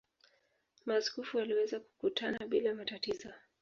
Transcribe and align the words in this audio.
Maaskofu 0.85 1.37
waliweza 1.37 1.79
kukutana 1.79 2.47
bila 2.47 2.73
matatizo. 2.75 3.29